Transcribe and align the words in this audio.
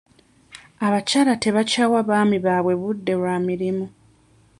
Abakyala 0.85 1.33
tebakyawa 1.43 1.99
baami 2.09 2.37
baabwe 2.45 2.73
budde 2.81 3.13
lwa 3.19 3.35
mirimu. 3.47 3.85